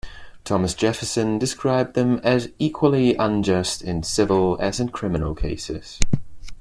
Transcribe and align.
Thomas 0.45 0.73
Jefferson 0.73 1.37
described 1.37 1.93
them 1.93 2.19
as 2.23 2.49
"equally 2.57 3.15
unjust 3.17 3.83
in 3.83 4.01
civil 4.01 4.57
as 4.59 4.79
in 4.79 4.89
criminal 4.89 5.35
cases". 5.35 5.99